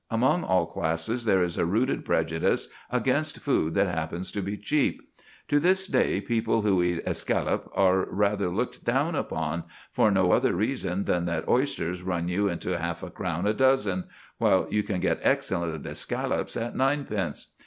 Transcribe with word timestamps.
Among 0.09 0.43
all 0.43 0.65
classes 0.65 1.25
there 1.25 1.43
is 1.43 1.59
a 1.59 1.63
rooted 1.67 2.03
prejudice 2.03 2.69
against 2.89 3.37
food 3.37 3.75
that 3.75 3.85
happens 3.85 4.31
to 4.31 4.41
be 4.41 4.57
cheap. 4.57 4.99
To 5.49 5.59
this 5.59 5.85
day 5.85 6.19
people 6.19 6.63
who 6.63 6.81
eat 6.81 7.05
escallops 7.05 7.69
are 7.75 8.07
rather 8.09 8.49
looked 8.49 8.83
down 8.83 9.13
upon, 9.13 9.65
for 9.91 10.09
no 10.09 10.31
other 10.31 10.55
reason 10.55 11.03
than 11.03 11.25
that 11.25 11.47
oysters 11.47 12.01
run 12.01 12.29
you 12.29 12.47
into 12.47 12.79
half 12.79 13.03
a 13.03 13.11
crown 13.11 13.45
a 13.45 13.53
dozen, 13.53 14.05
while 14.39 14.65
you 14.71 14.81
can 14.81 15.01
get 15.01 15.19
excellent 15.21 15.85
escallops 15.85 16.57
at 16.59 16.75
ninepence. 16.75 17.49